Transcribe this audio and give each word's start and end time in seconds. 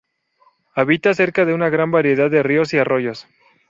Habita 0.73 1.13
cerca 1.13 1.45
de 1.45 1.53
una 1.53 1.69
gran 1.69 1.91
variedad 1.91 2.31
de 2.31 2.41
ríos 2.41 2.73
y 2.73 2.79
arroyos. 2.79 3.27